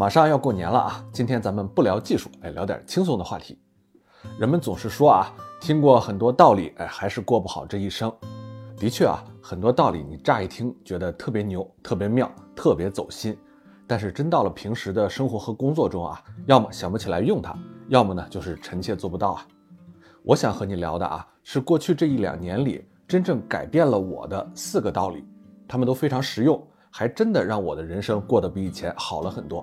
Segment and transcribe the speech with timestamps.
[0.00, 3.58] 马上要过年了啊，今天咱们不聊技术，哎，聊点轻松的话题。
[4.38, 5.30] 人们总是说啊，
[5.60, 8.10] 听过很多道理，哎，还是过不好这一生。
[8.78, 13.36] 的确啊，很多道理你乍一听觉得特别牛、特别妙、特别走心，
[13.86, 17.54] 但是真到了平时的生活和工作中啊，要么想不起来用它，
[17.88, 19.46] 要么呢就是臣妾做不到啊。
[20.22, 25.22] 我想和你聊的啊，是过去这一两年里真正改变了我的四个道理，
[25.68, 29.62] 他们都非常实用，还真的让我的人生过得比以前好了很多。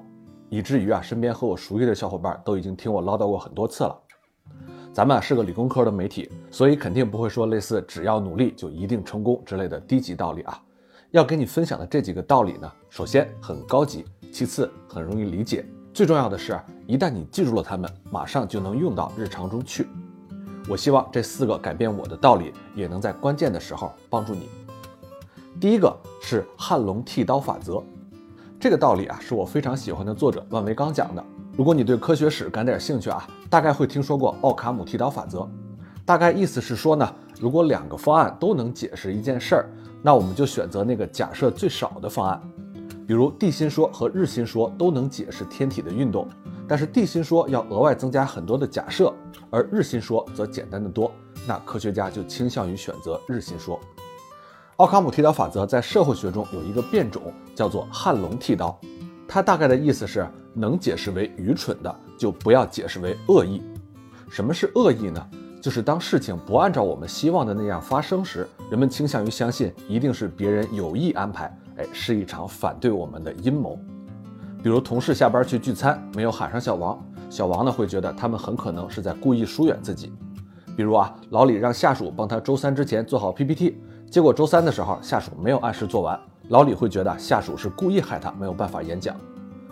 [0.50, 4.00] 以至于啊，身边和我熟悉的小伙伴都已经听我唠叨过很多次了。
[4.94, 10.60] 咱们啊是个理工科的媒体，所以肯定不会说类似“只要努力就一定成功”之类的低级道理啊。
[11.12, 19.88] 要跟你分享的这几个道理呢，首先很高级，其次很容易理解，最重要的是，一旦你记住了它们，马上就能用到日常中去。
[20.68, 24.50] 我希望这四个改变我的道理，也能在关键的时候帮助你。
[25.62, 27.84] 第一个是汉龙剃刀法则。
[28.60, 31.24] 这个道理啊，是我非常喜欢的作者万维刚讲的。
[31.56, 35.48] 如果你对科学史感点兴趣啊，大概会听说过奥卡姆剃刀法则。
[36.04, 39.70] 大概意思是说呢，如果两个方案都能解释一件事儿，
[40.02, 42.42] 那我们就选择那个假设最少的方案。
[43.06, 46.28] 比如地心说和日心说都能解释天体的运动，
[46.68, 49.14] 但是地心说要额外增加很多的假设，
[49.52, 51.12] 而日心说则简单的多，
[51.48, 53.80] 那科学家就倾向于选择日心说。
[54.78, 58.80] 奥卡姆剃刀法则在社会学中有一个变种，叫做汉龙剃刀。
[59.28, 63.64] 它大概的意思是，能解释为愚蠢的，就不要解释为恶意。
[64.30, 65.28] 什么是恶意呢？
[65.60, 73.80] 就是当事情不按照我们希望的那样发生时，人们倾向于相信一定是别人有意安排，哎，是一场反对我们的阴谋。
[74.62, 80.14] 比如同事下班去聚餐，没有喊上小王，小王呢会觉得他们很可能是在故意疏远自己。
[80.76, 83.82] 比如啊，老李让下属帮他周三之前做好 PPT。
[84.10, 89.16] 结果周三的时候，下属没有按时做完，老李会觉得下属是故意害他没有办法演讲。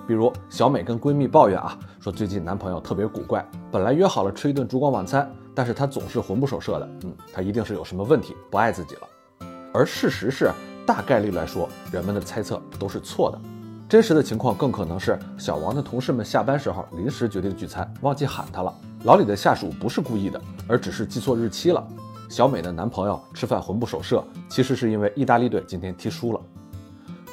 [0.05, 9.48] 比如小美跟闺蜜抱怨啊，说最近男朋友特别古怪，本来约好了吃一顿烛光晚餐，但是他总是魂不守舍的，嗯，他一定是有什么问题，不爱自己了。
[9.73, 10.52] 而事实是，
[10.86, 13.39] 大概率来说，人们的猜测都是错的。
[13.87, 18.73] 真实的情况更可能是小王的同事们下班时候临时决定聚餐，忘记喊他了。
[19.05, 21.87] 老李的下属不是故意的，而只是记错日期了。
[22.30, 26.41] 小美的男朋友吃饭魂不守舍，其实是因为意大利队今天踢输了。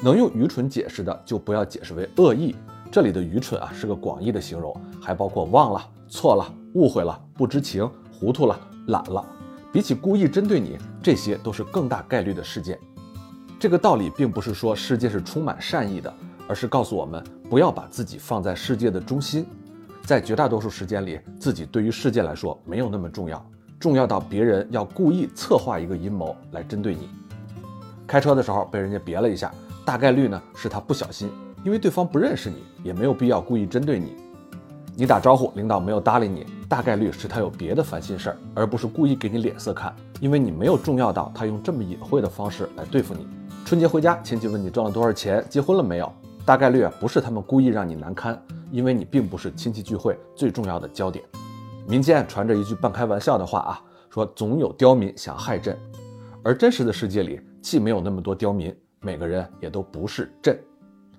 [0.01, 2.55] 能用愚蠢解释的，就不要解释为恶意。
[2.91, 9.25] 这里的愚蠢啊，是个广义的形容，还包括忘了、错了、误会了、不知情、糊涂了、懒了。
[9.71, 12.77] 比起故意针对你，这些都是更大概率的事件。
[13.59, 16.13] 这个道理并不是说世界是充满善意的，
[16.47, 19.45] 而是告诉我们不要把自己放在世界的中心。
[20.03, 23.43] 在绝大多数时间里，自己对于世界来说没有那么重要。
[23.83, 27.09] 重要到别人要故意策划一个阴谋来针对你。
[28.07, 31.29] 开车的时候被人家别了一下，大概率呢是他不小心，
[31.65, 34.15] 因为对方不认识你，也没有必要故意针对你。
[34.95, 43.27] 你打招呼，领导没有搭理你，大概率是他有别的烦心事儿，而不是故意给你脸色看，因为你没有重要到他用这么隐晦的方式来对付你。
[43.65, 46.09] 春节回家，亲戚问你赚了多少钱，结婚了没有，
[46.45, 48.41] 大概率不是他们故意让你难堪，
[48.71, 51.21] 因为你并不是亲戚聚会最重要的焦点。
[51.87, 55.77] 民间传着一句半开玩笑的话啊，说总有刁民想害朕，
[56.43, 60.57] 而真实的世界里既没有那么多刁民，每个人也都不是朕。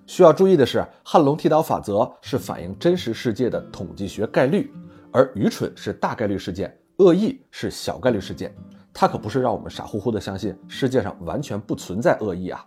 [0.07, 4.71] 需要注意的是，汉龙剃刀法则是反映真实世界的统计学概率，
[5.11, 8.53] 而愚蠢是大概率事件，恶意是小概率事件。
[8.93, 12.65] 它可不是让我们傻乎乎的相信世界上完全不存在恶意啊。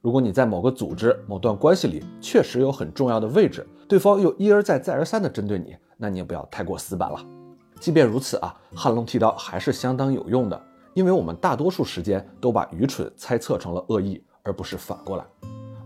[0.00, 7.35] 如果你在某个组织、某段关系里确实有很重要的位置，对方又一而再、再而三地针对你，那你也不要太过死板了。
[7.80, 10.60] 即便如此啊，汉龙剃刀还是相当有用的，
[10.94, 15.24] 因为我们大多数时间都把愚蠢猜测成了恶意，而不是反过来。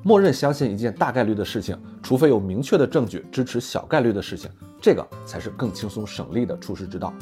[0.02, 4.50] 默认相信一件大概率的事情，除非有明确的证据支持小概率的事情，
[4.80, 7.12] 这个才是更轻松省力的处事之道。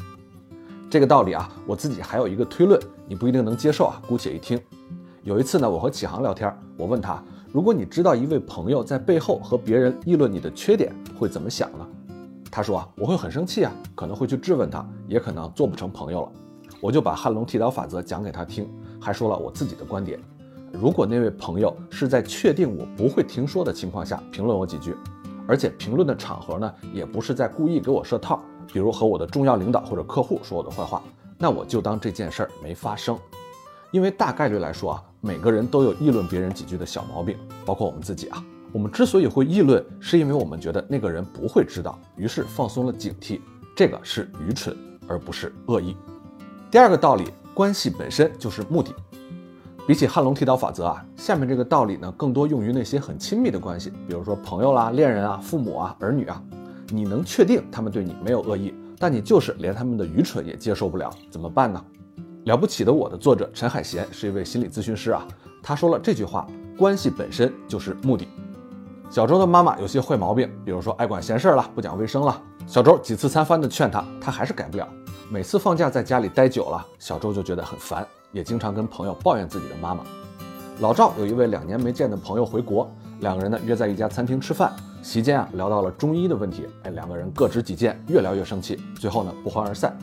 [0.89, 4.59] 这个道理啊，我自己还有一个推论，你不一定能接受啊，姑且一听。
[5.23, 7.21] 有一次呢，我和启航聊天，我问他，
[7.51, 11.85] 如果你知道一位朋友在背后和别人议论你的缺点，会怎么想呢？
[12.51, 16.31] 他说啊，我会很生气啊，可能会去质问他，也可能做不成朋友了。
[16.81, 18.67] 我就把汉龙剃刀法则讲给他听，
[18.99, 20.19] 还说了我自己的观点。
[20.71, 24.95] 如果那位朋友是在确定我不会听说的情况下评论我几句，
[25.47, 28.39] 而且评论的场合呢，也不是在故意给我设套，
[28.71, 31.01] 比如和我的重要领导或者客户说我的坏话，
[31.37, 33.17] 那我就当这件事儿没发生。
[33.91, 37.35] 因为大概率来说啊，每个人都有议论别人几句的小毛病，
[37.65, 38.43] 包括我们自己啊。
[38.71, 43.39] 我们之所以会议论，是因为我们觉得那个人不会知道，于是放松了警惕。
[43.75, 44.75] 这个是愚蠢，
[45.07, 45.95] 而不是恶意。
[46.69, 48.93] 第二个道理，关系本身就是目的。
[49.87, 56.43] 比起汉龙剃刀法则啊，下面这个道理呢，更多用于那些很亲密的关系，比如说朋友啦、恋人啊、父母啊、儿女啊。
[56.91, 61.83] 你能确定他们对你没有恶意，但你就是连他们的愚蠢也接受不了，怎么办呢？
[62.45, 65.27] 了不起的我的作者陈海贤是一位心理咨询师啊，
[65.61, 68.27] 他说了这句话：关系本身就是目的。
[69.09, 72.39] 小周的妈妈有些坏毛病，比如说爱管闲事了，不讲卫生了。
[72.67, 74.87] 小周几次三番的劝他，他还是改不了。
[75.31, 78.07] 每次放假在家里待久了，小周就觉得很烦。
[78.31, 80.03] 也经常跟朋友抱怨自己的妈妈。
[80.79, 82.87] 老赵有一位两年没见的朋友回国，
[83.21, 84.71] 两个人呢约在一家餐厅吃饭，
[85.01, 89.97] 席间啊聊到了中医的问题，哎，两个人各执己见，越聊越生气，最后呢不欢而散。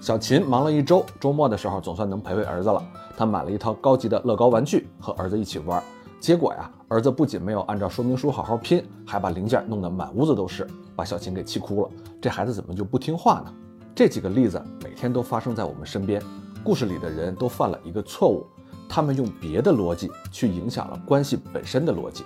[0.00, 2.80] 小秦忙了一周，周末的时候总算能陪陪儿子了，
[3.16, 5.82] 他买了一套高级的乐高玩具和儿子一起玩，
[6.20, 11.90] 结果呀，儿子不仅没有按照说明书好好拼，还把零件弄得满屋子都是，把小琴给气哭了。
[12.20, 13.52] 这孩子怎么就不听话呢？
[13.92, 16.22] 这几个例子每天都发生在我们身边。
[16.62, 18.46] 故事里的人都犯了一个错误，
[18.88, 22.24] 他们用别的逻辑去影响了关系本身的逻辑。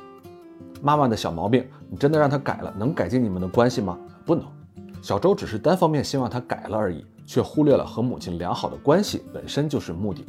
[0.82, 3.98] 妈妈的小毛病，你真的让她改了，能改进你们的关系吗？
[4.26, 4.44] 不能。
[5.00, 10.22] 小周只是单方面希望她改了而已，却忽略了和母亲良好的关系本身就是目的。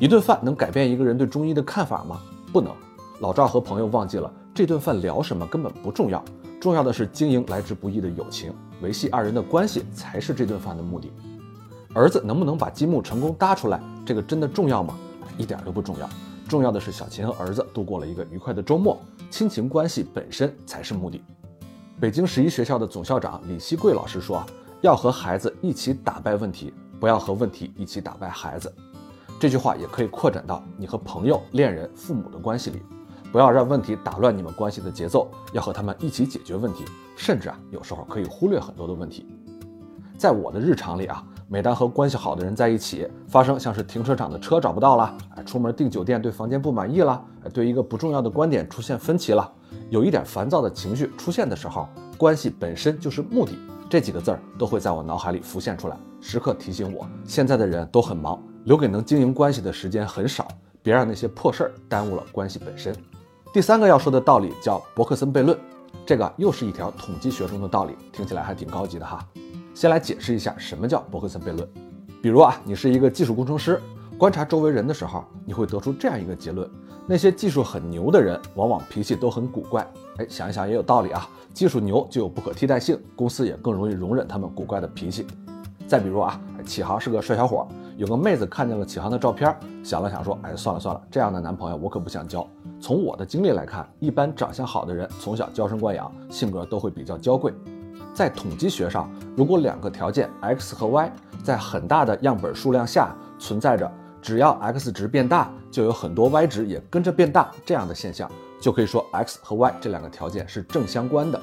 [0.00, 2.20] 一顿饭能改变一个人对中医的看法吗？
[2.52, 2.72] 不能。
[3.24, 6.22] 老赵和朋友忘记了这顿饭聊什么根本不重要，
[6.60, 11.10] 重要的是经营来之不易的友情，维系二人的关系才是这顿饭的目的。
[11.94, 13.80] 儿子能不能把积木成功搭出来？
[14.04, 14.94] 这个真的重要吗？
[15.38, 16.06] 一点都不重要。
[16.46, 19.00] 重要的是小秦和儿子度过了一个愉快的周末，
[19.30, 21.24] 亲情关系本身才是目的。
[21.98, 24.44] 北京十一学校的总校长李希贵老师说
[24.82, 28.70] ：“要和孩子一起打败问题，不要和问题一起打败孩子。”
[29.40, 32.82] 这句话也可以扩展到你和朋友、恋人、父母的关系里，
[33.34, 36.84] 不要让问题打乱你们关系的节奏，要和他们一起解决问题，
[37.16, 39.26] 甚至啊，有时候可以忽略很多的问题。
[40.16, 41.20] 在我的日常里啊。
[41.48, 45.14] 每当和关系好的人在一起，发生像是停车场的车找不到了，
[45.44, 47.22] 出门订酒店对房间不满意了，
[47.52, 49.52] 对一个不重要的观点出现分歧了，
[49.90, 51.86] 有一点烦躁的情绪出现的时候，
[52.16, 53.52] 关系本身就是目的，
[53.90, 60.48] 这几个字儿都会在我脑海里浮现出来，时刻提醒我，现在的人都很忙，留给能经营关系的时间很少，
[60.82, 62.96] 别让那些破事儿耽误了关系本身。
[63.54, 65.56] 第三个要说的道理叫伯克森悖论，
[66.04, 69.24] 这个又是一条统计学中的道理，听起来还挺高级的哈。
[69.72, 71.68] 先来解释一下什么叫伯克森悖论。
[72.20, 73.80] 比如啊，你是一个技术工程师，
[74.18, 76.68] 观察周围人的时候，你会得出这样一个结论：
[77.06, 79.86] 那些技术很牛的人，往往脾气都很古怪。
[80.16, 85.28] 哎，想一想也有道理啊，技术牛就有不可替代性，公司也更容易容忍他们古怪的脾气。
[85.86, 92.44] 再比如啊，启航是个帅小伙，有个妹子看见了启航的照片，想了想说：哎，算了算了，这样的男朋友我可不想交。
[92.84, 97.50] 从我的经历来看，一般长相好的人，从小娇生惯养，性格都会比较娇贵。
[98.12, 101.10] 在统计学上，如果两个条件 x 和 y
[101.42, 103.90] 在很大的样本数量下存在着，
[104.20, 111.40] 只要 x 值变大，就有很多 y 值也跟着变大这样的现象，就可以说 x 和 y 这两个条件是正相关的。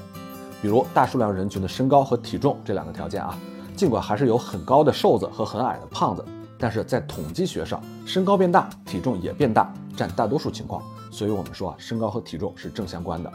[0.62, 3.36] 比如大数量人群的身高和体重这两个条件啊，
[3.76, 6.24] 尽管还是有很高的瘦子和很矮的胖子，
[6.60, 13.32] 但是在统计学上，身高变大，体重也变大，占大多数情况，所以我们说啊，身高和体重是正相关的。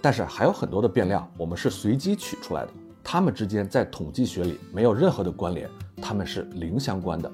[0.00, 2.70] 但是还有很多的变量，我们是随机取出来的，
[3.02, 5.68] 它们之间在统计学里没有任何的关联，
[6.02, 7.32] 它们是零相关的。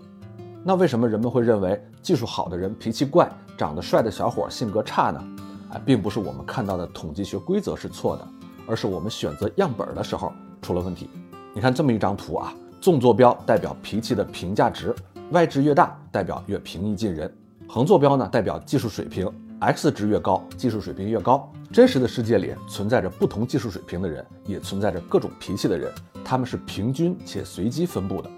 [0.62, 3.28] 那为什么人们会认为技术好的人脾气怪，
[3.58, 5.18] 长得帅的小伙性格差呢？
[5.72, 8.28] 啊，并不是我们看到的统计学规则是错的，
[8.68, 10.32] 而是我们选择样本的时候
[10.62, 11.10] 出了问题。
[11.52, 14.94] 你看这么一张图啊，纵坐标代表脾气的评价值
[15.32, 17.32] ，y 值越大代表越平易近人，
[17.68, 19.28] 横坐标呢代表技术水平。
[19.60, 21.52] X 值越高，技术水平越高。
[21.70, 25.92] 真实的世界里存在着不同技术水平的人，也存在着各种脾气的人，
[26.24, 28.30] 他们是平均且随机分布的。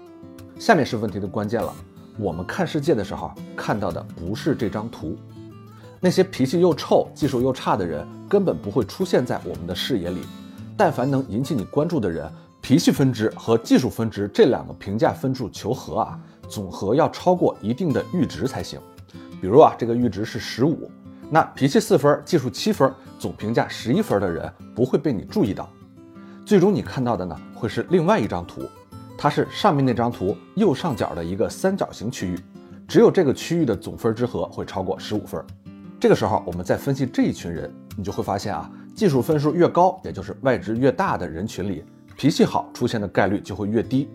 [0.59, 1.73] 下面是问题的关键了：
[2.19, 5.15] 我们看世界的时候看到的不是这张图，
[6.01, 10.19] 那些脾气又臭、技术又差的人根本不会出现在我们的视野里。
[10.75, 12.29] 但凡能引起你关注的人，
[12.61, 18.77] 脾气分值和技术分值这两个评价分数求和啊，总和要超过一定的阈值才行。
[19.39, 20.91] 比如啊，这个阈值是十五。
[21.33, 25.67] 那脾气四分，技术七分，总评价十一分的人不会被你注意到，
[26.45, 28.69] 最终你看到的呢，会是另外一张图，
[29.17, 32.39] 它是上面那张图右上角的一个三角形区域，
[32.87, 35.43] 只有这个区域的总分之和会超过十五分。
[35.99, 41.83] 这个时候，我们再分析这一群人，你就会发现啊，技术分数越高，也就是外值越大的人群里，
[42.15, 44.07] 脾气好出现的概率就会越低。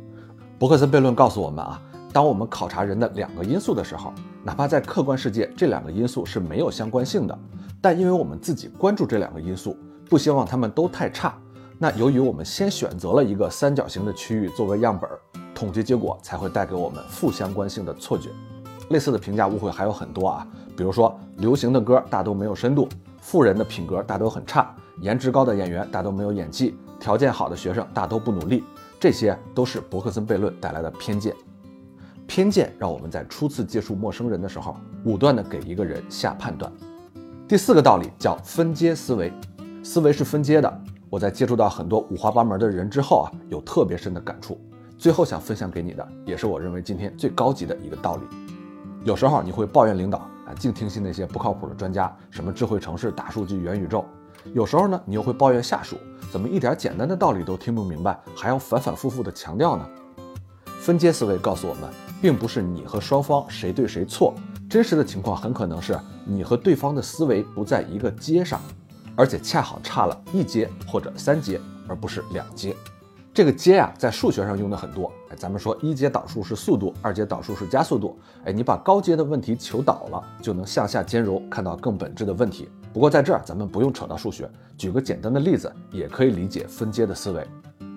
[0.56, 1.82] 伯克森悖论告诉我们啊。
[2.10, 4.14] 当我们考察人的两个因素的时候，
[4.48, 7.38] 哪怕在客观世界这两个因素是没有相关性的，
[7.82, 9.76] 但因为我们自己关注这两个因素，
[10.08, 11.38] 不希望他们都太差，
[11.76, 15.10] 那由于我们先选择了一个三角形的区域作为样本，
[15.54, 18.30] 统计结果才会带给我们负相关性的错觉。
[18.88, 22.88] 类似的评价误会还有很多啊，比如说流行的歌大都没有深度，
[23.20, 28.64] 富人的品格大都很差，颜值高的演员大都没有演技，条件好的学生大都不努力，
[28.98, 31.36] 这些都是伯克森悖论带来的偏见。
[32.28, 36.70] 偏见让我们在初次接触陌生人的时候，武断的给一个人下判断。
[37.48, 39.32] 第四个道理叫分阶思维，
[39.82, 40.80] 思维是分阶的。
[41.08, 44.60] 我在接触到很多五花八门的人之后啊，有特别深的感触。
[44.98, 48.22] 最后想分享给你的，也是我认为今天最高级的一个道理。
[49.04, 54.04] 有时候你会抱怨领导啊，净听信那些不靠谱的专家，什么智慧城市、大数据、元宇宙。
[54.52, 55.96] 有时候呢，你又会抱怨下属，
[56.30, 59.88] 怎么一点简单的道理都听不明白，还要反反复复的强调呢？
[60.78, 61.88] 分阶思维告诉我们。
[62.20, 64.34] 并不是你和双方谁对谁错，
[64.68, 68.60] 真实的情况很可能是你和对方的思维不在一个阶上，
[69.14, 72.74] 而且恰好差了一阶或者三阶，而不是两阶。
[73.32, 75.12] 这个阶啊，在数学上用的很多。
[75.30, 78.18] 哎，咱们说一阶导数是速度，二阶导数是加速度。
[78.44, 82.68] 哎，你把高阶的问题求导了，就能向下兼容，看到更本质的问题。
[82.92, 87.46] 不过在这儿，咱们不用扯到数学，举个简单的例子，也可以理解分阶的思维。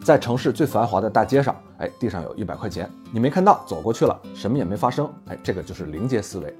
[0.03, 6.55] 在城市最繁华的大街上，哎，地上有一百块钱，你没看到，走过去了，什么也没发生，哎，这个就是零阶思维。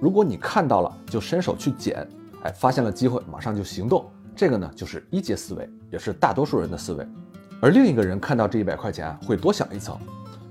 [0.00, 2.08] 如果你看到了，就伸手去捡，
[2.44, 7.06] 哎，发现了机会，马上就行动，这个呢就是一阶思维，也是大多数人的思维。
[7.60, 9.98] 而另一个人看到这一百块钱，会多想一层，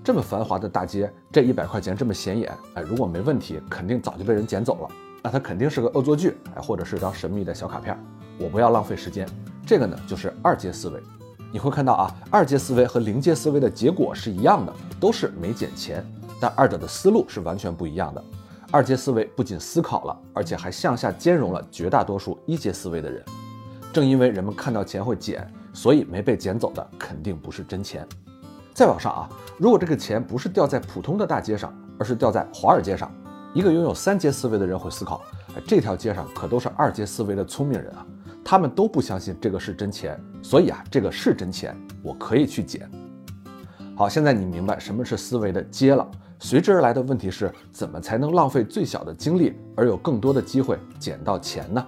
[0.04, 4.90] 这么繁华的大街，这一百块钱这么显眼，哎，如果没问题，肯定早就被人捡走了，
[5.24, 7.98] 那他肯定是个恶作剧，哎，或者是张神秘的小卡片，
[8.38, 9.28] 我不要浪费时间。
[9.66, 11.02] 这个呢就是二阶思维。
[11.52, 16.06] 你会看到啊，二阶思维和零阶思维的结果是一样的，都是没捡钱，
[16.42, 18.24] 但二者的思路是完全不一样的。
[18.70, 23.24] 二阶思维不仅思考了，而且还向下兼容了绝大多数一阶思维的人。
[23.94, 28.06] 正因为人们看到钱会捡，所以没被捡走的肯定不是真钱。
[28.74, 33.10] 再往上啊，如果这个钱不是掉在普通的大街上，而是掉在华尔街上，
[33.54, 35.22] 一个拥有三阶思维的人会思考：
[35.66, 38.06] 这条街上可都是二阶思维的聪明人啊。
[38.50, 42.90] 他们都不相信这个是真钱，所以啊，这个是真钱，我可以去捡。
[43.94, 46.10] 好，现在你明白什么是思维的阶了。
[46.40, 51.86] 随之而来的问题是怎么才能浪费最小的精力，而有更多的机会捡到钱呢？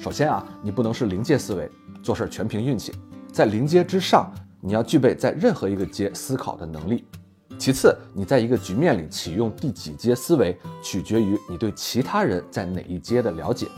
[0.00, 1.70] 首先啊，你不能是临界思维，
[2.02, 2.92] 做事全凭运气。
[3.32, 7.04] 在临界之上，你要具备在任何一个阶思考的能力。
[7.56, 13.68] 其次，你在一个局面里启用第几阶思维，取决于你对其他人在哪一阶的了解。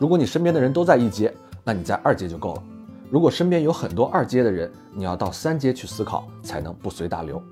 [0.00, 1.30] 如果你身边的人都在一阶，
[1.62, 2.62] 那你在二阶就够了。
[3.10, 7.42] 如果身边有很多二阶的人，你要到三阶去思考，才能不随大流。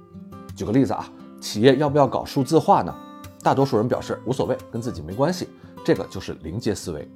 [0.57, 1.07] 举个例子啊，
[1.43, 2.95] 企业要不要搞数字化呢？
[3.43, 5.47] 大多数人表示无所谓，跟自己没关系。
[5.85, 7.07] 这个就是零阶思维。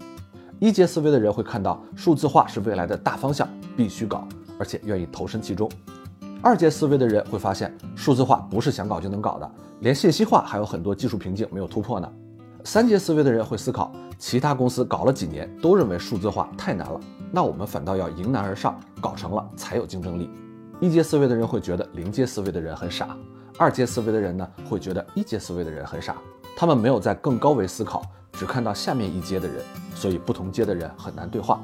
[0.60, 5.66] 一阶思维的人会看到数字化是未来的大方向，必须搞，而且愿意投身其中。
[6.42, 12.12] 二阶思维的人会发现数字化不是想搞就能搞的，连信息化还有很多技术瓶颈没有突破呢。
[12.64, 17.00] 三阶思维的人会思考，其他公司搞了几年都认为数字化太难了，
[17.32, 20.30] 那我们反倒要迎难而上，搞成了才有竞争力。
[20.80, 23.16] 一阶思维的人会觉得零阶思维的人很傻，
[23.58, 26.16] 二阶思维的人呢会觉得一阶思维的人很傻。
[26.56, 28.00] 他们没有在更高维思考，
[28.34, 29.56] 只看到下面一阶的人，
[29.92, 31.60] 所以不同阶的人很难对话。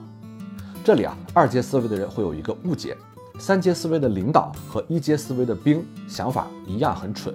[0.84, 2.96] 这里啊，二阶思维的人会有一个误解：
[3.38, 7.32] 三阶思维的领导和一阶思维的兵想法一样很蠢。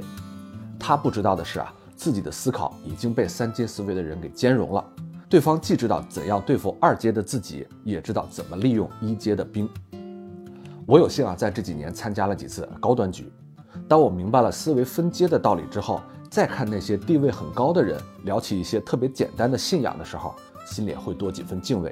[0.78, 1.74] 他不知道的是啊。
[1.96, 4.84] 自己的思考已经被三阶思维的人给兼容了，
[5.34, 9.68] 对方既知道怎样对付二阶的自己，也知道怎么利用一阶的兵。
[10.86, 13.34] 我有幸啊，在这几年参加了几次高端局，
[13.88, 16.00] 当我明白了思维分阶的道理之后，
[16.30, 20.36] 再看那些地位很高的人聊起一些特别简单的信仰的时候，
[20.68, 21.92] 心里会多几分敬畏。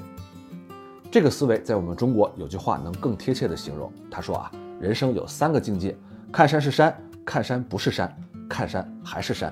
[1.11, 5.97] 这个思维在我们中国有句话能更贴切的形容，他说啊，人生有三个境界：
[6.31, 6.95] 看山是山，
[7.25, 8.15] 看山不是山，
[8.47, 9.51] 看山还是山。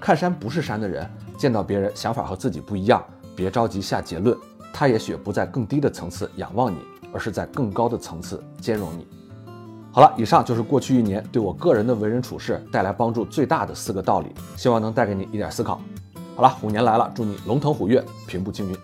[0.00, 1.08] 看山不是山的人，
[1.42, 4.38] 见到别人想法和自己不一样，别着急下结论。
[4.72, 6.78] 他也许不在更低的层次仰望你，
[7.12, 9.04] 而是在更高的层次兼容你。
[9.90, 15.80] 好了，以上就是过去一年对我个人的为人处事带来帮助最大的四个道理，希望能带给你一点思考。
[16.36, 18.76] 好了，虎年来了，祝你龙腾虎跃，平步青云。